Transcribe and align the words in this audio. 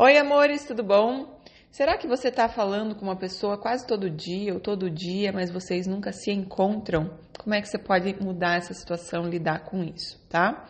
Oi, 0.00 0.16
amores, 0.16 0.64
tudo 0.64 0.84
bom? 0.84 1.40
Será 1.72 1.98
que 1.98 2.06
você 2.06 2.28
está 2.28 2.48
falando 2.48 2.94
com 2.94 3.02
uma 3.02 3.16
pessoa 3.16 3.58
quase 3.58 3.84
todo 3.84 4.08
dia 4.08 4.54
ou 4.54 4.60
todo 4.60 4.88
dia, 4.88 5.32
mas 5.32 5.50
vocês 5.50 5.88
nunca 5.88 6.12
se 6.12 6.30
encontram? 6.30 7.18
Como 7.36 7.52
é 7.52 7.60
que 7.60 7.66
você 7.66 7.78
pode 7.78 8.14
mudar 8.22 8.58
essa 8.58 8.72
situação, 8.72 9.28
lidar 9.28 9.64
com 9.64 9.82
isso, 9.82 10.24
tá? 10.28 10.68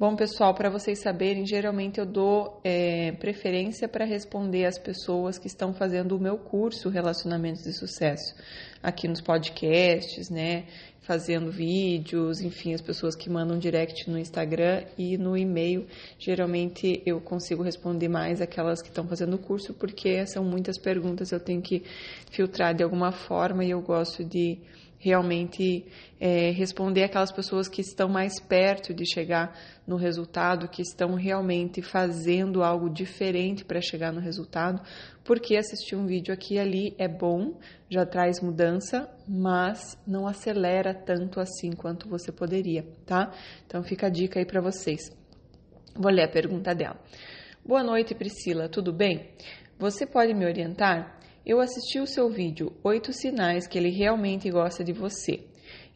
Bom, 0.00 0.16
pessoal, 0.16 0.54
para 0.54 0.70
vocês 0.70 0.98
saberem, 0.98 1.46
geralmente 1.46 2.00
eu 2.00 2.06
dou 2.06 2.58
é, 2.64 3.12
preferência 3.20 3.86
para 3.86 4.06
responder 4.06 4.64
as 4.64 4.78
pessoas 4.78 5.36
que 5.36 5.46
estão 5.46 5.74
fazendo 5.74 6.16
o 6.16 6.18
meu 6.18 6.38
curso 6.38 6.88
Relacionamentos 6.88 7.64
de 7.64 7.74
Sucesso, 7.74 8.34
aqui 8.82 9.06
nos 9.06 9.20
podcasts, 9.20 10.30
né? 10.30 10.64
Fazendo 11.02 11.52
vídeos, 11.52 12.40
enfim, 12.40 12.72
as 12.72 12.80
pessoas 12.80 13.14
que 13.14 13.28
mandam 13.28 13.58
direct 13.58 14.08
no 14.08 14.18
Instagram 14.18 14.84
e 14.96 15.18
no 15.18 15.36
e-mail. 15.36 15.86
Geralmente 16.18 17.02
eu 17.04 17.20
consigo 17.20 17.62
responder 17.62 18.08
mais 18.08 18.40
aquelas 18.40 18.80
que 18.80 18.88
estão 18.88 19.06
fazendo 19.06 19.34
o 19.34 19.38
curso, 19.38 19.74
porque 19.74 20.26
são 20.26 20.42
muitas 20.42 20.78
perguntas, 20.78 21.30
eu 21.30 21.40
tenho 21.40 21.60
que 21.60 21.82
filtrar 22.30 22.74
de 22.74 22.82
alguma 22.82 23.12
forma 23.12 23.66
e 23.66 23.70
eu 23.72 23.82
gosto 23.82 24.24
de 24.24 24.56
realmente 25.00 25.86
é, 26.20 26.50
responder 26.50 27.02
aquelas 27.02 27.32
pessoas 27.32 27.68
que 27.68 27.80
estão 27.80 28.06
mais 28.06 28.38
perto 28.38 28.92
de 28.92 29.10
chegar 29.10 29.58
no 29.86 29.96
resultado, 29.96 30.68
que 30.68 30.82
estão 30.82 31.14
realmente 31.14 31.80
fazendo 31.80 32.62
algo 32.62 32.90
diferente 32.90 33.64
para 33.64 33.80
chegar 33.80 34.12
no 34.12 34.20
resultado, 34.20 34.80
porque 35.24 35.56
assistir 35.56 35.96
um 35.96 36.06
vídeo 36.06 36.34
aqui 36.34 36.54
e 36.54 36.58
ali 36.58 36.94
é 36.98 37.08
bom, 37.08 37.58
já 37.88 38.04
traz 38.04 38.40
mudança, 38.40 39.08
mas 39.26 39.98
não 40.06 40.28
acelera 40.28 40.92
tanto 40.94 41.40
assim 41.40 41.72
quanto 41.72 42.06
você 42.06 42.30
poderia, 42.30 42.86
tá? 43.06 43.32
Então 43.66 43.82
fica 43.82 44.06
a 44.06 44.10
dica 44.10 44.38
aí 44.38 44.44
para 44.44 44.60
vocês. 44.60 45.00
Vou 45.96 46.12
ler 46.12 46.24
a 46.24 46.28
pergunta 46.28 46.74
dela. 46.74 47.00
Boa 47.64 47.82
noite, 47.82 48.14
Priscila, 48.14 48.68
tudo 48.68 48.92
bem? 48.92 49.30
Você 49.78 50.06
pode 50.06 50.34
me 50.34 50.44
orientar? 50.44 51.19
Eu 51.44 51.58
assisti 51.58 51.98
o 51.98 52.06
seu 52.06 52.28
vídeo 52.28 52.70
Oito 52.84 53.14
Sinais 53.14 53.66
que 53.66 53.78
ele 53.78 53.88
realmente 53.88 54.50
gosta 54.50 54.84
de 54.84 54.92
você. 54.92 55.40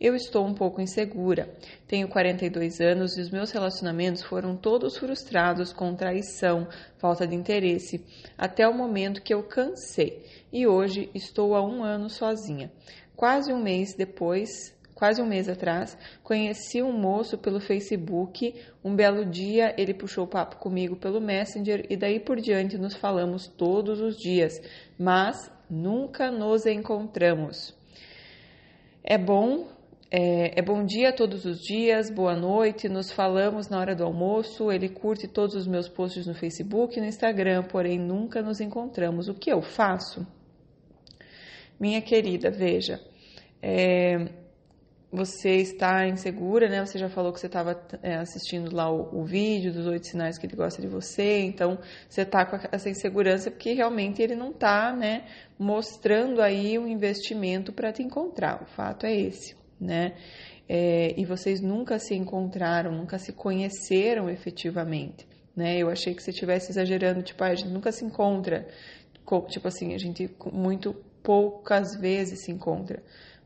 Eu 0.00 0.16
estou 0.16 0.46
um 0.46 0.54
pouco 0.54 0.80
insegura. 0.80 1.54
Tenho 1.86 2.08
42 2.08 2.80
anos 2.80 3.16
e 3.18 3.20
os 3.20 3.30
meus 3.30 3.50
relacionamentos 3.50 4.22
foram 4.22 4.56
todos 4.56 4.96
frustrados 4.96 5.70
com 5.70 5.94
traição, 5.94 6.66
falta 6.96 7.26
de 7.26 7.34
interesse, 7.34 8.02
até 8.38 8.66
o 8.66 8.74
momento 8.74 9.22
que 9.22 9.34
eu 9.34 9.42
cansei 9.42 10.24
e 10.50 10.66
hoje 10.66 11.10
estou 11.14 11.54
há 11.54 11.62
um 11.62 11.84
ano 11.84 12.08
sozinha. 12.08 12.72
Quase 13.14 13.52
um 13.52 13.62
mês 13.62 13.94
depois, 13.94 14.73
quase 14.94 15.20
um 15.20 15.26
mês 15.26 15.48
atrás, 15.48 15.98
conheci 16.22 16.82
um 16.82 16.92
moço 16.92 17.36
pelo 17.36 17.60
Facebook. 17.60 18.54
Um 18.82 18.94
belo 18.94 19.24
dia 19.24 19.74
ele 19.76 19.92
puxou 19.92 20.26
papo 20.26 20.56
comigo 20.56 20.96
pelo 20.96 21.20
Messenger 21.20 21.84
e 21.90 21.96
daí 21.96 22.20
por 22.20 22.40
diante 22.40 22.78
nos 22.78 22.94
falamos 22.94 23.46
todos 23.46 24.00
os 24.00 24.16
dias, 24.16 24.60
mas 24.98 25.50
nunca 25.68 26.30
nos 26.30 26.66
encontramos. 26.66 27.74
É 29.02 29.18
bom, 29.18 29.66
é, 30.10 30.58
é, 30.58 30.62
bom 30.62 30.84
dia 30.84 31.12
todos 31.12 31.44
os 31.44 31.60
dias, 31.60 32.08
boa 32.08 32.34
noite. 32.34 32.88
Nos 32.88 33.10
falamos 33.10 33.68
na 33.68 33.78
hora 33.78 33.94
do 33.94 34.04
almoço. 34.04 34.70
Ele 34.70 34.88
curte 34.88 35.26
todos 35.26 35.54
os 35.54 35.66
meus 35.66 35.88
posts 35.88 36.26
no 36.26 36.34
Facebook 36.34 36.96
e 36.96 37.00
no 37.00 37.06
Instagram, 37.06 37.64
porém 37.64 37.98
nunca 37.98 38.40
nos 38.40 38.60
encontramos. 38.60 39.28
O 39.28 39.34
que 39.34 39.52
eu 39.52 39.60
faço? 39.60 40.26
Minha 41.78 42.00
querida, 42.00 42.50
veja. 42.50 43.00
É, 43.60 44.43
você 45.14 45.56
está 45.56 46.08
insegura, 46.08 46.68
né? 46.68 46.84
Você 46.84 46.98
já 46.98 47.08
falou 47.08 47.32
que 47.32 47.38
você 47.38 47.46
estava 47.46 47.80
é, 48.02 48.16
assistindo 48.16 48.74
lá 48.74 48.90
o, 48.90 49.20
o, 49.20 49.24
vídeo 49.24 49.72
dos 49.72 49.86
oito 49.86 50.06
sinais 50.08 50.36
que 50.36 50.46
ele 50.46 50.56
gosta 50.56 50.82
de 50.82 50.88
você, 50.88 51.40
então 51.40 51.78
você 52.08 52.22
está 52.22 52.44
com 52.44 52.58
essa 52.72 52.90
insegurança 52.90 53.50
porque 53.50 53.72
realmente 53.72 54.20
ele 54.20 54.34
não 54.34 54.50
está, 54.50 54.92
né, 54.94 55.24
mostrando 55.58 56.42
aí 56.42 56.78
um 56.78 56.88
investimento 56.88 57.72
para 57.72 57.92
te 57.92 58.02
encontrar. 58.02 58.62
O 58.62 58.66
fato 58.66 59.06
é 59.06 59.14
esse, 59.14 59.56
né? 59.80 60.14
É, 60.68 61.14
e 61.16 61.24
vocês 61.24 61.60
nunca 61.60 61.98
se 61.98 62.14
encontraram, 62.14 62.90
nunca 62.90 63.18
se 63.18 63.32
conheceram 63.32 64.28
efetivamente, 64.28 65.28
né? 65.54 65.78
Eu 65.78 65.90
achei 65.90 66.12
que 66.14 66.22
você 66.22 66.30
estivesse 66.30 66.72
exagerando, 66.72 67.22
tipo, 67.22 67.44
ah, 67.44 67.48
a 67.48 67.54
gente 67.54 67.70
nunca 67.70 67.92
se 67.92 68.04
encontra, 68.04 68.66
tipo 69.48 69.68
assim, 69.68 69.94
a 69.94 69.98
gente 69.98 70.28
muito 70.52 70.92
poucas 71.22 71.94
vezes 72.00 72.44
se 72.44 72.50
encontra 72.50 73.02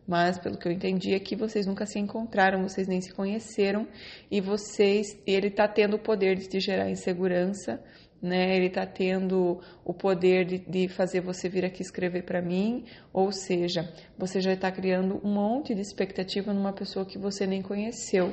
mas 0.09 0.39
pelo 0.39 0.57
que 0.57 0.67
eu 0.67 0.73
entendi 0.73 1.13
é 1.13 1.21
que 1.21 1.37
vocês 1.37 1.67
nunca 1.67 1.85
se 1.85 1.99
encontraram, 1.99 2.63
vocês 2.63 2.89
nem 2.89 2.99
se 2.99 3.13
conheceram 3.13 3.87
e 4.31 4.41
vocês, 4.41 5.07
ele 5.27 5.49
está 5.49 5.69
tendo 5.69 5.97
o 5.97 5.99
poder 5.99 6.35
de 6.35 6.49
te 6.49 6.59
gerar 6.59 6.89
insegurança, 6.89 7.79
né? 8.21 8.57
Ele 8.57 8.69
está 8.69 8.87
tendo 8.87 9.61
o 9.85 9.93
poder 9.93 10.47
de, 10.47 10.59
de, 10.59 10.89
fazer 10.89 11.21
você 11.21 11.47
vir 11.47 11.63
aqui 11.63 11.83
escrever 11.83 12.25
para 12.25 12.41
mim, 12.41 12.87
ou 13.13 13.31
seja, 13.31 13.93
você 14.17 14.41
já 14.41 14.55
está 14.55 14.73
criando 14.73 15.21
um 15.23 15.33
monte 15.33 15.75
de 15.75 15.83
expectativa 15.83 16.55
numa 16.55 16.73
pessoa 16.73 17.05
que 17.05 17.19
você 17.19 17.47
nem 17.47 17.61
conheceu. 17.61 18.33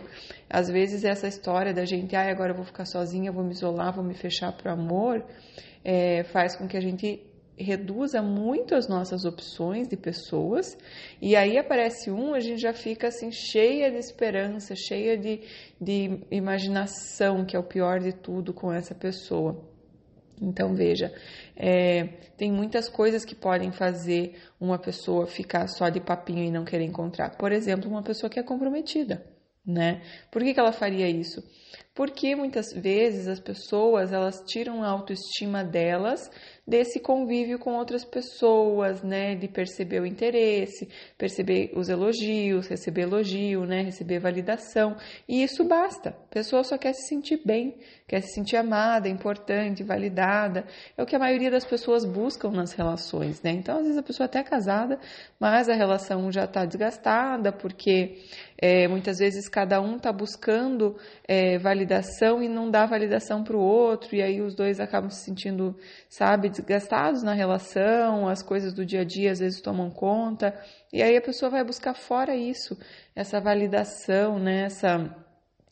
Às 0.50 0.70
vezes 0.70 1.04
essa 1.04 1.28
história 1.28 1.74
da 1.74 1.84
gente, 1.84 2.16
ah, 2.16 2.32
agora 2.32 2.52
eu 2.52 2.56
vou 2.56 2.66
ficar 2.66 2.86
sozinha, 2.86 3.34
vou 3.34 3.44
me 3.44 3.52
isolar, 3.52 3.94
vou 3.94 4.04
me 4.04 4.16
fechar 4.16 4.54
para 4.54 4.72
o 4.72 4.80
amor, 4.80 5.24
é, 5.84 6.24
faz 6.24 6.56
com 6.56 6.68
que 6.68 6.78
a 6.78 6.82
gente 6.82 7.22
reduza 7.58 8.22
muito 8.22 8.76
as 8.76 8.88
nossas 8.88 9.24
opções 9.24 9.88
de 9.88 9.96
pessoas 9.96 10.78
e 11.22 11.36
aí 11.36 11.58
aparece 11.58 12.12
um, 12.12 12.34
a 12.34 12.40
gente 12.40 12.62
já 12.62 12.74
fica 12.74 13.08
assim 13.08 13.32
cheia 13.32 13.90
de 13.90 13.98
esperança, 13.98 14.76
cheia 14.76 15.18
de, 15.18 15.42
de 15.80 16.20
imaginação, 16.30 17.46
que 17.46 17.56
é 17.56 17.60
o 17.60 17.64
pior 17.64 18.00
de 18.00 18.14
tudo 18.14 18.54
com 18.54 18.72
essa 18.72 18.94
pessoa. 18.94 19.64
Então 20.42 20.76
veja, 20.76 21.14
é, 21.56 22.08
tem 22.38 22.52
muitas 22.52 22.90
coisas 22.90 23.24
que 23.24 23.34
podem 23.34 23.72
fazer 23.72 24.36
uma 24.60 24.78
pessoa 24.78 25.26
ficar 25.26 25.68
só 25.68 25.88
de 25.90 26.02
papinho 26.02 26.44
e 26.44 26.52
não 26.52 26.66
querer 26.66 26.84
encontrar. 26.84 27.38
Por 27.38 27.52
exemplo, 27.52 27.90
uma 27.90 28.04
pessoa 28.04 28.30
que 28.30 28.40
é 28.40 28.44
comprometida, 28.44 29.26
né? 29.66 30.02
Por 30.30 30.44
que, 30.44 30.54
que 30.54 30.60
ela 30.60 30.74
faria 30.74 31.10
isso? 31.10 31.42
Porque 31.94 32.36
muitas 32.36 32.74
vezes 32.74 33.26
as 33.28 33.40
pessoas 33.40 34.12
elas 34.12 34.42
tiram 34.46 34.84
a 34.84 34.90
autoestima 34.90 35.64
delas 35.64 36.30
desse 36.68 37.00
convívio 37.00 37.60
com 37.60 37.76
outras 37.76 38.04
pessoas, 38.04 39.04
né, 39.04 39.36
de 39.36 39.48
perceber 39.48 40.00
o 40.00 40.06
interesse, 40.06 40.90
perceber 41.18 41.72
os 41.76 41.90
elogios, 41.90 42.68
receber 42.68 43.02
elogio, 43.02 43.66
né, 43.66 43.82
receber 43.82 44.20
validação, 44.20 44.96
e 45.28 45.44
isso 45.44 45.64
basta. 45.64 46.10
A 46.10 46.34
pessoa 46.34 46.64
só 46.64 46.78
quer 46.78 46.94
se 46.94 47.08
sentir 47.08 47.42
bem, 47.46 47.76
quer 48.08 48.22
se 48.22 48.34
sentir 48.34 48.58
amada, 48.58 49.08
importante, 49.08 49.84
validada. 49.84 50.66
É 50.98 51.04
o 51.04 51.06
que 51.06 51.16
a 51.16 51.20
maioria 51.20 51.52
das 51.52 51.66
pessoas 51.66 52.04
buscam 52.04 52.50
nas 52.50 52.74
relações, 52.74 53.42
né? 53.42 53.52
Então, 53.52 53.78
às 53.78 53.84
vezes 53.84 53.98
a 53.98 54.04
pessoa 54.04 54.26
até 54.26 54.40
é 54.40 54.44
casada, 54.44 55.00
mas 55.40 55.70
a 55.70 55.74
relação 55.74 56.32
já 56.32 56.46
está 56.46 56.66
desgastada 56.66 57.52
porque 57.52 58.18
é, 58.58 58.88
muitas 58.88 59.18
vezes 59.18 59.48
cada 59.50 59.82
um 59.82 59.98
está 59.98 60.12
buscando 60.12 60.96
é, 61.28 61.58
validação 61.58 62.42
e 62.42 62.48
não 62.48 62.72
dá 62.72 62.86
validação 62.86 63.44
para 63.44 63.56
o 63.56 63.60
outro, 63.60 64.16
e 64.16 64.22
aí 64.22 64.42
os 64.42 64.56
dois 64.56 64.80
acabam 64.80 65.10
se 65.10 65.26
sentindo, 65.26 65.76
sabe, 66.10 66.50
desgastados 66.56 67.24
na 67.24 67.34
relação, 67.34 68.28
as 68.28 68.42
coisas 68.42 68.74
do 68.74 68.86
dia 68.86 69.02
a 69.02 69.06
dia 69.06 69.32
às 69.32 69.40
vezes 69.40 69.62
tomam 69.62 69.90
conta, 69.90 70.54
e 70.92 71.02
aí 71.02 71.16
a 71.16 71.22
pessoa 71.22 71.50
vai 71.50 71.64
buscar 71.64 71.94
fora 71.94 72.36
isso, 72.36 72.78
essa 73.16 73.40
validação, 73.40 74.40
né, 74.40 74.64
essa 74.66 75.26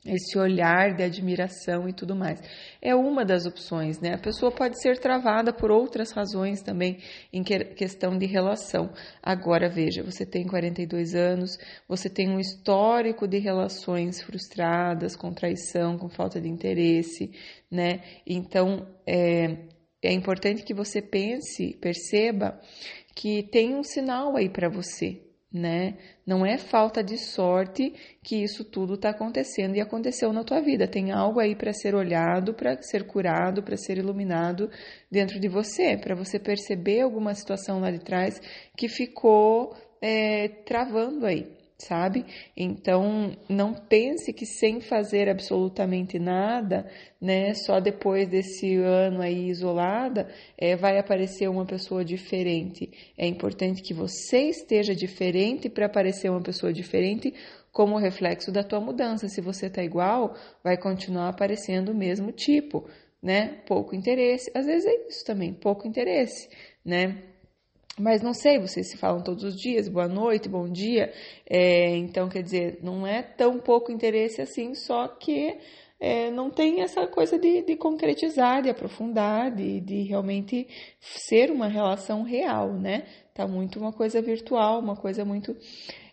esse 0.05 0.38
olhar 0.38 0.93
de 0.95 1.03
admiração 1.03 1.88
e 1.88 1.93
tudo 1.93 2.16
mais. 2.16 2.41
É 2.81 2.93
uma 2.93 3.23
das 3.23 3.45
opções, 3.45 3.99
né? 3.99 4.13
A 4.13 4.17
pessoa 4.17 4.51
pode 4.51 4.81
ser 4.81 4.99
travada 4.99 5.53
por 5.53 5.72
outras 5.72 6.11
razões 6.11 6.61
também 6.61 6.99
em 7.31 7.41
questão 7.41 8.17
de 8.17 8.25
relação. 8.25 8.91
Agora, 9.22 9.69
veja, 9.69 10.03
você 10.03 10.25
tem 10.25 10.45
42 10.45 11.16
anos, 11.16 11.57
você 11.88 12.09
tem 12.09 12.29
um 12.29 12.39
histórico 12.39 13.27
de 13.27 13.39
relações 13.39 14.22
frustradas, 14.22 15.16
com 15.16 15.33
traição, 15.33 15.97
com 15.97 16.09
falta 16.09 16.39
de 16.41 16.49
interesse, 16.49 17.31
né? 17.72 18.01
Então, 18.27 18.85
é, 19.07 19.57
é 20.08 20.11
importante 20.11 20.64
que 20.64 20.73
você 20.73 21.02
pense, 21.02 21.78
perceba 21.79 22.59
que 23.16 23.44
tem 23.44 23.76
um 23.76 23.84
sinal 23.84 24.35
aí 24.35 24.50
para 24.50 24.70
você, 24.70 25.22
né? 25.52 25.97
Não 26.26 26.46
é 26.46 26.58
falta 26.58 27.03
de 27.03 27.17
sorte 27.17 27.94
que 28.23 28.44
isso 28.44 28.64
tudo 28.64 28.96
está 28.96 29.09
acontecendo 29.09 29.76
e 29.76 29.82
aconteceu 29.82 30.34
na 30.34 30.44
tua 30.44 30.61
vida. 30.61 30.88
Tem 30.88 31.11
algo 31.11 31.40
aí 31.40 31.55
para 31.55 31.72
ser 31.73 31.94
olhado, 31.94 32.53
para 32.53 32.82
ser 32.82 33.05
curado, 33.05 33.61
para 33.61 33.78
ser 33.78 33.97
iluminado 33.97 34.70
dentro 35.11 35.40
de 35.40 35.47
você, 35.47 35.96
para 35.96 36.16
você 36.16 36.40
perceber 36.40 37.02
alguma 37.02 37.35
situação 37.35 37.79
lá 37.79 37.91
de 37.91 37.99
trás 37.99 38.41
que 38.76 38.88
ficou 38.88 39.76
é, 40.02 40.47
travando 40.66 41.26
aí 41.26 41.62
sabe? 41.85 42.26
Então, 42.56 43.35
não 43.50 43.74
pense 43.74 44.32
que 44.34 44.46
sem 44.46 44.82
fazer 44.82 45.30
absolutamente 45.30 46.18
nada, 46.20 46.85
né, 47.22 47.53
só 47.53 47.80
depois 47.80 48.28
desse 48.28 48.76
ano 48.78 49.22
aí 49.22 49.50
isolada, 49.50 50.28
é, 50.58 50.76
vai 50.76 50.97
aparecer 50.97 51.50
uma 51.50 51.66
pessoa 51.66 52.03
diferente. 52.03 52.91
É 53.18 53.28
importante 53.28 53.82
que 53.82 53.94
você 53.94 54.50
esteja 54.50 54.96
diferente 54.96 55.70
para 55.70 55.85
aparecer 55.85 56.30
uma 56.30 56.41
pessoa 56.41 56.72
diferente 56.74 57.34
como 57.72 57.97
reflexo 57.97 58.52
da 58.52 58.64
tua 58.64 58.80
mudança. 58.80 59.28
Se 59.28 59.41
você 59.41 59.70
tá 59.70 59.84
igual, 59.84 60.35
vai 60.64 60.78
continuar 60.78 61.30
aparecendo 61.30 61.90
o 61.90 61.96
mesmo 61.96 62.32
tipo. 62.32 62.88
né? 63.22 63.62
Pouco 63.66 63.96
interesse. 63.96 64.52
Às 64.53 64.66
vezes 64.66 64.85
é 64.85 65.08
isso 65.08 65.24
também, 65.26 65.53
pouco 65.53 65.88
interesse, 65.88 66.50
né? 66.84 67.33
Mas 67.99 68.23
não 68.23 68.34
sei, 68.34 68.59
vocês 68.59 68.90
se 68.90 68.97
falam 68.97 69.22
todos 69.22 69.43
os 69.43 69.55
dias, 69.55 69.87
boa 69.87 70.07
noite, 70.07 70.49
bom 70.49 70.67
dia. 70.67 71.13
É, 71.47 71.95
então, 71.95 72.28
quer 72.28 72.41
dizer, 72.41 72.79
não 72.81 73.05
é 73.05 73.22
tão 73.22 73.59
pouco 73.59 73.91
interesse 73.91 74.41
assim, 74.41 74.73
só 74.73 75.07
que 75.07 75.59
é, 75.99 76.31
não 76.31 76.49
tem 76.49 76.81
essa 76.81 77.05
coisa 77.05 77.37
de, 77.37 77.61
de 77.61 77.75
concretizar, 77.75 78.63
de 78.63 78.69
aprofundar, 78.69 79.51
de, 79.55 79.79
de 79.79 80.01
realmente 80.01 80.67
ser 80.99 81.51
uma 81.51 81.67
relação 81.67 82.23
real, 82.23 82.73
né? 82.73 83.03
Tá 83.31 83.47
muito 83.47 83.79
uma 83.79 83.93
coisa 83.93 84.19
virtual, 84.23 84.79
uma 84.79 84.96
coisa 84.96 85.23
muito. 85.23 85.55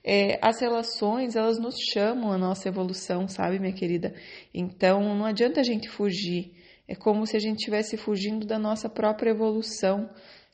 É, 0.05 0.39
as 0.43 0.61
relações, 0.61 1.35
elas 1.35 1.59
nos 1.59 1.77
chamam 1.93 2.31
a 2.31 2.37
nossa 2.37 2.69
evolução, 2.69 3.27
sabe, 3.27 3.59
minha 3.59 3.73
querida? 3.73 4.15
Então, 4.53 5.15
não 5.15 5.25
adianta 5.25 5.61
a 5.61 5.65
gente 5.65 5.89
fugir. 5.89 6.53
É 6.87 6.95
como 6.95 7.27
se 7.27 7.37
a 7.37 7.41
gente 7.41 7.59
estivesse 7.59 7.97
fugindo 7.97 8.47
da 8.47 8.59
nossa 8.59 8.89
própria 8.89 9.31
evolução 9.31 10.11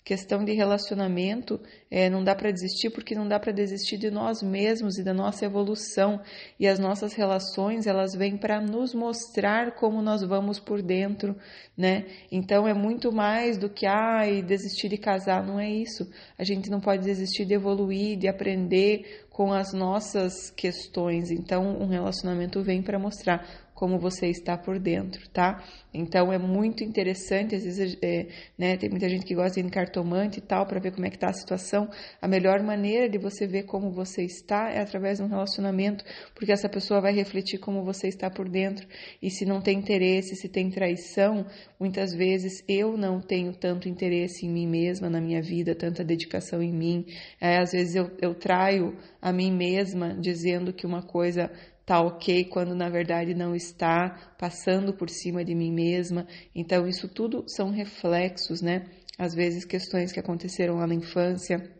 questão 0.06 0.44
de 0.44 0.52
relacionamento, 0.52 1.60
é, 1.90 2.08
não 2.08 2.22
dá 2.22 2.32
para 2.32 2.52
desistir 2.52 2.90
porque 2.90 3.12
não 3.12 3.26
dá 3.26 3.40
para 3.40 3.50
desistir 3.50 3.98
de 3.98 4.08
nós 4.08 4.40
mesmos 4.40 4.98
e 4.98 5.02
da 5.02 5.12
nossa 5.12 5.44
evolução. 5.44 6.20
E 6.60 6.68
as 6.68 6.78
nossas 6.78 7.12
relações, 7.12 7.88
elas 7.88 8.14
vêm 8.14 8.36
para 8.36 8.60
nos 8.60 8.94
mostrar 8.94 9.74
como 9.74 10.00
nós 10.00 10.22
vamos 10.22 10.60
por 10.60 10.80
dentro, 10.80 11.34
né? 11.76 12.06
Então 12.30 12.68
é 12.68 12.72
muito 12.72 13.10
mais 13.10 13.58
do 13.58 13.68
que 13.68 13.84
ai, 13.84 14.42
desistir 14.42 14.88
de 14.88 14.96
casar, 14.96 15.44
não 15.44 15.58
é 15.58 15.68
isso. 15.68 16.08
A 16.38 16.44
gente 16.44 16.70
não 16.70 16.80
pode 16.80 17.02
desistir 17.02 17.44
de 17.44 17.54
evoluir, 17.54 18.16
de 18.16 18.28
aprender 18.28 19.26
com 19.28 19.52
as 19.52 19.72
nossas 19.72 20.50
questões. 20.50 21.32
Então, 21.32 21.78
um 21.78 21.88
relacionamento 21.88 22.62
vem 22.62 22.80
para 22.80 22.98
mostrar 22.98 23.65
como 23.76 23.98
você 23.98 24.28
está 24.28 24.56
por 24.56 24.78
dentro, 24.78 25.28
tá? 25.28 25.62
Então 25.92 26.32
é 26.32 26.38
muito 26.38 26.82
interessante, 26.82 27.54
às 27.54 27.62
vezes, 27.62 27.98
é, 28.02 28.26
né, 28.58 28.76
tem 28.78 28.88
muita 28.88 29.06
gente 29.06 29.26
que 29.26 29.34
gosta 29.34 29.60
de 29.60 29.66
ir 29.66 29.70
cartomante 29.70 30.38
e 30.38 30.42
tal, 30.42 30.66
para 30.66 30.80
ver 30.80 30.92
como 30.92 31.06
é 31.06 31.10
que 31.10 31.16
está 31.16 31.28
a 31.28 31.32
situação. 31.34 31.86
A 32.20 32.26
melhor 32.26 32.62
maneira 32.62 33.06
de 33.06 33.18
você 33.18 33.46
ver 33.46 33.64
como 33.64 33.90
você 33.90 34.22
está 34.24 34.70
é 34.70 34.80
através 34.80 35.18
de 35.18 35.24
um 35.24 35.28
relacionamento, 35.28 36.02
porque 36.34 36.52
essa 36.52 36.70
pessoa 36.70 37.02
vai 37.02 37.12
refletir 37.12 37.58
como 37.58 37.84
você 37.84 38.08
está 38.08 38.30
por 38.30 38.48
dentro. 38.48 38.86
E 39.20 39.30
se 39.30 39.44
não 39.44 39.60
tem 39.60 39.78
interesse, 39.78 40.36
se 40.36 40.48
tem 40.48 40.70
traição, 40.70 41.44
muitas 41.78 42.14
vezes 42.14 42.64
eu 42.66 42.96
não 42.96 43.20
tenho 43.20 43.52
tanto 43.52 43.90
interesse 43.90 44.46
em 44.46 44.50
mim 44.50 44.66
mesma, 44.66 45.10
na 45.10 45.20
minha 45.20 45.42
vida, 45.42 45.74
tanta 45.74 46.02
dedicação 46.02 46.62
em 46.62 46.72
mim. 46.72 47.04
É, 47.38 47.58
às 47.58 47.72
vezes 47.72 47.94
eu, 47.94 48.10
eu 48.22 48.34
traio 48.34 48.96
a 49.20 49.30
mim 49.30 49.52
mesma 49.52 50.14
dizendo 50.18 50.72
que 50.72 50.86
uma 50.86 51.02
coisa 51.02 51.50
tá 51.86 52.00
ok 52.00 52.44
quando 52.46 52.74
na 52.74 52.88
verdade 52.88 53.32
não 53.32 53.54
está, 53.54 54.34
passando 54.36 54.92
por 54.92 55.08
cima 55.08 55.44
de 55.44 55.54
mim 55.54 55.72
mesma. 55.72 56.26
Então, 56.52 56.88
isso 56.88 57.08
tudo 57.08 57.44
são 57.46 57.70
reflexos, 57.70 58.60
né? 58.60 58.86
Às 59.16 59.32
vezes, 59.34 59.64
questões 59.64 60.12
que 60.12 60.18
aconteceram 60.18 60.76
lá 60.76 60.86
na 60.86 60.94
infância, 60.94 61.70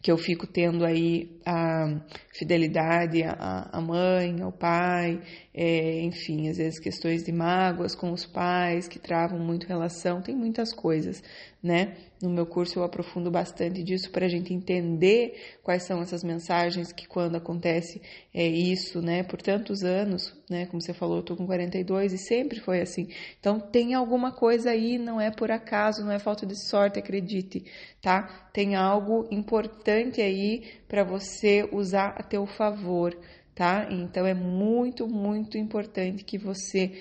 que 0.00 0.12
eu 0.12 0.16
fico 0.16 0.46
tendo 0.46 0.84
aí 0.84 1.40
a 1.44 2.00
fidelidade 2.32 3.22
à, 3.24 3.80
mãe, 3.80 4.40
ao 4.40 4.52
pai, 4.52 5.20
é, 5.52 6.00
enfim, 6.02 6.48
às 6.48 6.56
vezes 6.56 6.78
questões 6.78 7.24
de 7.24 7.32
mágoas 7.32 7.96
com 7.96 8.12
os 8.12 8.24
pais 8.24 8.86
que 8.86 8.98
travam 8.98 9.40
muito 9.40 9.66
relação, 9.66 10.22
tem 10.22 10.36
muitas 10.36 10.72
coisas, 10.72 11.22
né? 11.60 11.96
No 12.22 12.30
meu 12.30 12.46
curso 12.46 12.78
eu 12.78 12.84
aprofundo 12.84 13.28
bastante 13.28 13.82
disso 13.82 14.10
para 14.12 14.26
a 14.26 14.28
gente 14.28 14.54
entender 14.54 15.58
quais 15.64 15.82
são 15.82 16.00
essas 16.00 16.22
mensagens 16.22 16.92
que 16.92 17.06
quando 17.08 17.36
acontece 17.36 18.00
é 18.32 18.46
isso, 18.46 19.02
né? 19.02 19.24
Por 19.24 19.42
tantos 19.42 19.82
anos, 19.82 20.37
né? 20.50 20.66
Como 20.66 20.80
você 20.80 20.92
falou, 20.92 21.18
eu 21.18 21.22
tô 21.22 21.36
com 21.36 21.46
42 21.46 22.12
e 22.12 22.18
sempre 22.18 22.60
foi 22.60 22.80
assim. 22.80 23.08
Então 23.38 23.58
tem 23.58 23.94
alguma 23.94 24.32
coisa 24.32 24.70
aí, 24.70 24.98
não 24.98 25.20
é 25.20 25.30
por 25.30 25.50
acaso, 25.50 26.04
não 26.04 26.12
é 26.12 26.18
falta 26.18 26.46
de 26.46 26.56
sorte, 26.68 26.98
acredite, 26.98 27.64
tá? 28.00 28.48
Tem 28.52 28.74
algo 28.74 29.26
importante 29.30 30.20
aí 30.20 30.64
para 30.86 31.04
você 31.04 31.68
usar 31.72 32.14
a 32.16 32.22
teu 32.22 32.46
favor 32.46 33.16
tá? 33.58 33.88
Então 33.90 34.24
é 34.24 34.34
muito, 34.34 35.08
muito 35.08 35.58
importante 35.58 36.22
que 36.22 36.38
você 36.38 36.92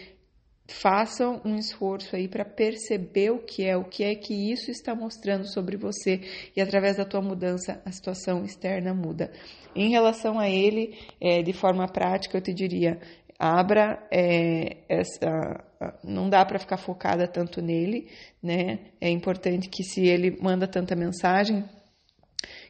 faça 0.68 1.28
um 1.46 1.56
esforço 1.56 2.16
aí 2.16 2.28
para 2.28 2.44
perceber 2.44 3.30
o 3.30 3.38
que 3.38 3.64
é, 3.64 3.78
o 3.78 3.84
que 3.84 4.04
é 4.04 4.16
que 4.16 4.34
isso 4.52 4.72
está 4.72 4.96
mostrando 4.96 5.48
sobre 5.48 5.78
você 5.78 6.20
e 6.56 6.60
através 6.60 6.98
da 6.98 7.06
tua 7.06 7.22
mudança 7.22 7.80
a 7.86 7.92
situação 7.92 8.44
externa 8.44 8.92
muda. 8.92 9.32
Em 9.76 9.92
relação 9.92 10.40
a 10.40 10.50
ele, 10.50 10.98
é, 11.22 11.44
de 11.44 11.54
forma 11.54 11.88
prática, 11.88 12.38
eu 12.38 12.42
te 12.42 12.54
diria, 12.54 13.00
abra 13.40 14.08
é, 14.12 14.78
essa 14.90 15.64
não 16.04 16.30
dá 16.30 16.44
para 16.44 16.60
ficar 16.60 16.78
focada 16.78 17.28
tanto 17.28 17.62
nele, 17.62 18.10
né? 18.42 18.80
É 19.00 19.10
importante 19.10 19.70
que 19.70 19.84
se 19.84 20.06
ele 20.08 20.38
manda 20.42 20.68
tanta 20.68 20.96
mensagem, 20.96 21.64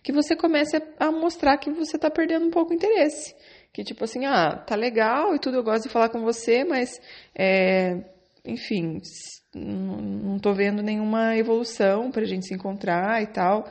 que 0.04 0.12
você 0.12 0.36
comece 0.36 0.82
a 1.00 1.12
mostrar 1.12 1.58
que 1.58 1.72
você 1.72 1.96
está 1.96 2.10
perdendo 2.10 2.46
um 2.46 2.52
pouco 2.52 2.72
o 2.72 2.76
interesse 2.76 3.34
que 3.78 3.84
tipo 3.84 4.04
assim, 4.04 4.26
ah, 4.26 4.56
tá 4.56 4.76
legal 4.76 5.36
e 5.36 5.40
tudo, 5.40 5.58
eu 5.58 5.64
gosto 5.64 5.84
de 5.84 5.90
falar 5.90 6.10
com 6.10 6.22
você, 6.22 6.64
mas 6.64 7.00
é, 7.38 8.04
enfim, 8.44 9.00
não 9.54 10.40
tô 10.40 10.52
vendo 10.52 10.82
nenhuma 10.82 11.38
evolução 11.38 12.10
pra 12.10 12.26
gente 12.26 12.48
se 12.48 12.56
encontrar 12.56 13.22
e 13.22 13.28
tal. 13.28 13.68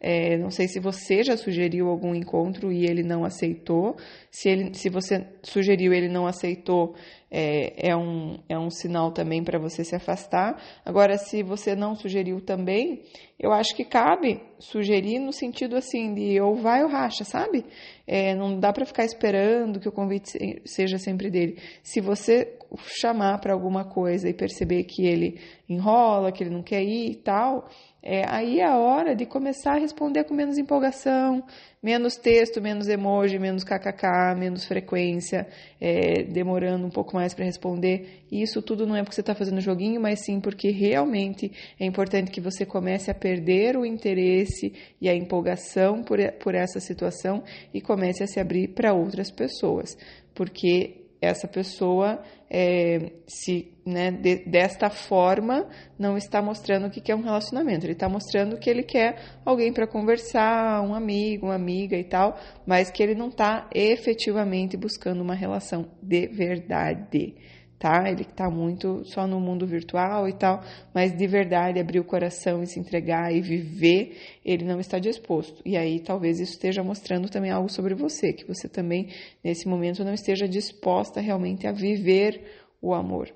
É, 0.00 0.36
não 0.36 0.50
sei 0.50 0.68
se 0.68 0.78
você 0.78 1.24
já 1.24 1.36
sugeriu 1.36 1.88
algum 1.88 2.14
encontro 2.14 2.70
e 2.70 2.86
ele 2.86 3.02
não 3.02 3.24
aceitou. 3.24 3.96
Se, 4.30 4.48
ele, 4.48 4.74
se 4.74 4.88
você 4.88 5.26
sugeriu 5.42 5.92
e 5.92 5.96
ele 5.96 6.08
não 6.08 6.26
aceitou, 6.26 6.94
é, 7.30 7.90
é, 7.90 7.96
um, 7.96 8.38
é 8.48 8.56
um 8.58 8.70
sinal 8.70 9.10
também 9.10 9.42
para 9.42 9.58
você 9.58 9.84
se 9.84 9.96
afastar. 9.96 10.62
Agora, 10.84 11.18
se 11.18 11.42
você 11.42 11.74
não 11.74 11.96
sugeriu 11.96 12.40
também, 12.40 13.02
eu 13.38 13.52
acho 13.52 13.74
que 13.74 13.84
cabe 13.84 14.40
sugerir 14.58 15.18
no 15.18 15.32
sentido 15.32 15.76
assim 15.76 16.14
de 16.14 16.40
ou 16.40 16.54
vai 16.54 16.82
ou 16.82 16.88
racha, 16.88 17.24
sabe? 17.24 17.64
É, 18.06 18.34
não 18.34 18.58
dá 18.58 18.72
para 18.72 18.86
ficar 18.86 19.04
esperando 19.04 19.80
que 19.80 19.88
o 19.88 19.92
convite 19.92 20.62
seja 20.64 20.96
sempre 20.96 21.28
dele. 21.28 21.58
Se 21.82 22.00
você 22.00 22.56
chamar 23.00 23.38
para 23.38 23.52
alguma 23.52 23.84
coisa 23.84 24.28
e 24.28 24.34
perceber 24.34 24.84
que 24.84 25.06
ele 25.06 25.40
enrola, 25.68 26.32
que 26.32 26.42
ele 26.42 26.50
não 26.50 26.62
quer 26.62 26.82
ir 26.82 27.12
e 27.12 27.16
tal, 27.16 27.68
é, 28.00 28.24
aí 28.28 28.60
é 28.60 28.64
a 28.64 28.76
hora 28.76 29.14
de 29.14 29.26
começar 29.26 29.72
a 29.72 29.78
responder 29.78 30.22
com 30.24 30.32
menos 30.32 30.56
empolgação, 30.56 31.42
menos 31.82 32.16
texto, 32.16 32.62
menos 32.62 32.88
emoji, 32.88 33.38
menos 33.40 33.64
kkk, 33.64 34.36
menos 34.38 34.64
frequência, 34.64 35.48
é, 35.80 36.22
demorando 36.22 36.86
um 36.86 36.90
pouco 36.90 37.16
mais 37.16 37.34
para 37.34 37.44
responder. 37.44 38.22
E 38.30 38.40
isso 38.40 38.62
tudo 38.62 38.86
não 38.86 38.94
é 38.94 39.02
porque 39.02 39.16
você 39.16 39.20
está 39.20 39.34
fazendo 39.34 39.60
joguinho, 39.60 40.00
mas 40.00 40.24
sim 40.24 40.40
porque 40.40 40.70
realmente 40.70 41.50
é 41.78 41.84
importante 41.84 42.30
que 42.30 42.40
você 42.40 42.64
comece 42.64 43.10
a 43.10 43.14
perder 43.14 43.76
o 43.76 43.84
interesse 43.84 44.72
e 45.00 45.08
a 45.08 45.14
empolgação 45.14 46.02
por, 46.02 46.18
por 46.40 46.54
essa 46.54 46.78
situação 46.78 47.42
e 47.74 47.80
comece 47.80 48.22
a 48.22 48.28
se 48.28 48.38
abrir 48.38 48.68
para 48.68 48.94
outras 48.94 49.30
pessoas. 49.30 49.98
Porque 50.34 50.97
essa 51.20 51.48
pessoa 51.48 52.22
é, 52.50 53.12
se 53.26 53.72
né, 53.84 54.10
de, 54.10 54.44
desta 54.46 54.88
forma 54.90 55.68
não 55.98 56.16
está 56.16 56.40
mostrando 56.40 56.86
o 56.86 56.90
que 56.90 57.10
é 57.10 57.16
um 57.16 57.22
relacionamento. 57.22 57.84
Ele 57.84 57.92
está 57.92 58.08
mostrando 58.08 58.58
que 58.58 58.70
ele 58.70 58.82
quer 58.82 59.18
alguém 59.44 59.72
para 59.72 59.86
conversar, 59.86 60.82
um 60.82 60.94
amigo, 60.94 61.46
uma 61.46 61.54
amiga 61.54 61.96
e 61.96 62.04
tal, 62.04 62.38
mas 62.66 62.90
que 62.90 63.02
ele 63.02 63.14
não 63.14 63.28
está 63.28 63.68
efetivamente 63.74 64.76
buscando 64.76 65.20
uma 65.20 65.34
relação 65.34 65.90
de 66.02 66.26
verdade 66.28 67.34
tá? 67.78 68.10
Ele 68.10 68.22
está 68.22 68.50
muito 68.50 69.04
só 69.04 69.26
no 69.26 69.38
mundo 69.38 69.66
virtual 69.66 70.28
e 70.28 70.32
tal, 70.32 70.62
mas 70.92 71.16
de 71.16 71.26
verdade 71.26 71.78
abrir 71.78 72.00
o 72.00 72.04
coração 72.04 72.62
e 72.62 72.66
se 72.66 72.80
entregar 72.80 73.32
e 73.32 73.40
viver, 73.40 74.16
ele 74.44 74.64
não 74.64 74.80
está 74.80 74.98
disposto. 74.98 75.62
E 75.64 75.76
aí 75.76 76.00
talvez 76.00 76.40
isso 76.40 76.52
esteja 76.52 76.82
mostrando 76.82 77.28
também 77.28 77.50
algo 77.50 77.68
sobre 77.68 77.94
você, 77.94 78.32
que 78.32 78.46
você 78.46 78.68
também 78.68 79.08
nesse 79.44 79.68
momento 79.68 80.04
não 80.04 80.12
esteja 80.12 80.48
disposta 80.48 81.20
realmente 81.20 81.66
a 81.66 81.72
viver 81.72 82.42
o 82.82 82.92
amor. 82.92 83.32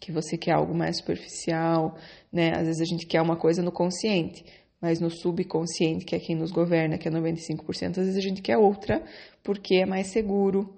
Que 0.00 0.10
você 0.10 0.36
quer 0.36 0.52
algo 0.52 0.74
mais 0.74 0.96
superficial, 0.96 1.96
né? 2.32 2.52
Às 2.56 2.66
vezes 2.66 2.80
a 2.80 2.84
gente 2.84 3.06
quer 3.06 3.20
uma 3.20 3.36
coisa 3.36 3.62
no 3.62 3.70
consciente, 3.70 4.44
mas 4.80 4.98
no 4.98 5.10
subconsciente, 5.10 6.04
que 6.04 6.16
é 6.16 6.18
quem 6.18 6.34
nos 6.34 6.50
governa, 6.50 6.98
que 6.98 7.06
é 7.06 7.10
95%, 7.10 7.90
às 7.90 7.96
vezes 7.96 8.16
a 8.16 8.20
gente 8.20 8.42
quer 8.42 8.56
outra, 8.56 9.00
porque 9.44 9.76
é 9.76 9.86
mais 9.86 10.08
seguro, 10.08 10.74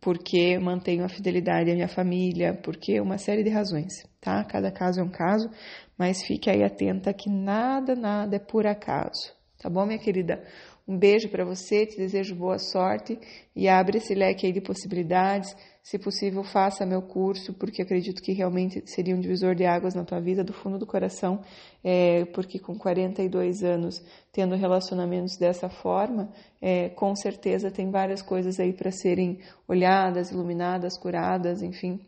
porque 0.00 0.58
mantenho 0.58 1.04
a 1.04 1.08
fidelidade 1.08 1.70
à 1.70 1.74
minha 1.74 1.88
família, 1.88 2.54
porque 2.62 3.00
uma 3.00 3.18
série 3.18 3.42
de 3.42 3.50
razões, 3.50 3.92
tá? 4.20 4.44
Cada 4.44 4.70
caso 4.70 5.00
é 5.00 5.02
um 5.02 5.10
caso, 5.10 5.50
mas 5.98 6.22
fique 6.22 6.48
aí 6.48 6.62
atenta 6.62 7.12
que 7.12 7.28
nada, 7.28 7.94
nada 7.94 8.36
é 8.36 8.38
por 8.38 8.66
acaso, 8.66 9.32
tá 9.58 9.68
bom, 9.68 9.84
minha 9.84 9.98
querida? 9.98 10.42
Um 10.88 10.96
beijo 10.96 11.28
para 11.28 11.44
você, 11.44 11.84
te 11.84 11.98
desejo 11.98 12.34
boa 12.34 12.58
sorte 12.58 13.18
e 13.54 13.68
abre 13.68 13.98
esse 13.98 14.14
leque 14.14 14.46
aí 14.46 14.52
de 14.52 14.60
possibilidades. 14.62 15.54
Se 15.82 15.98
possível, 15.98 16.42
faça 16.42 16.86
meu 16.86 17.02
curso, 17.02 17.52
porque 17.52 17.82
acredito 17.82 18.22
que 18.22 18.32
realmente 18.32 18.82
seria 18.86 19.14
um 19.14 19.20
divisor 19.20 19.54
de 19.54 19.66
águas 19.66 19.94
na 19.94 20.02
tua 20.02 20.18
vida, 20.18 20.42
do 20.42 20.52
fundo 20.54 20.78
do 20.78 20.86
coração, 20.86 21.42
é, 21.84 22.24
porque 22.26 22.58
com 22.58 22.74
42 22.74 23.62
anos, 23.62 24.02
tendo 24.32 24.54
relacionamentos 24.54 25.36
dessa 25.36 25.68
forma, 25.68 26.32
é, 26.60 26.88
com 26.88 27.14
certeza 27.14 27.70
tem 27.70 27.90
várias 27.90 28.22
coisas 28.22 28.58
aí 28.58 28.72
para 28.72 28.90
serem 28.90 29.40
olhadas, 29.66 30.30
iluminadas, 30.30 30.96
curadas, 30.98 31.62
enfim. 31.62 32.00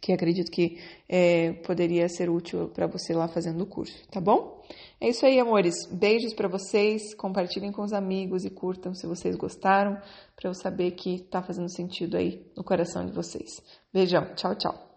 Que 0.00 0.12
acredito 0.12 0.50
que 0.50 0.78
é, 1.08 1.52
poderia 1.64 2.08
ser 2.08 2.30
útil 2.30 2.68
para 2.68 2.86
você 2.86 3.12
lá 3.14 3.28
fazendo 3.28 3.62
o 3.62 3.66
curso, 3.66 3.96
tá 4.10 4.20
bom? 4.20 4.62
É 5.00 5.08
isso 5.08 5.24
aí, 5.24 5.38
amores. 5.38 5.74
Beijos 5.90 6.34
para 6.34 6.48
vocês. 6.48 7.14
Compartilhem 7.14 7.72
com 7.72 7.82
os 7.82 7.92
amigos 7.92 8.44
e 8.44 8.50
curtam 8.50 8.94
se 8.94 9.06
vocês 9.06 9.36
gostaram, 9.36 10.00
para 10.36 10.50
eu 10.50 10.54
saber 10.54 10.92
que 10.92 11.16
está 11.16 11.42
fazendo 11.42 11.70
sentido 11.70 12.16
aí 12.16 12.44
no 12.56 12.64
coração 12.64 13.06
de 13.06 13.12
vocês. 13.12 13.62
Beijão. 13.92 14.34
Tchau, 14.34 14.54
tchau. 14.56 14.87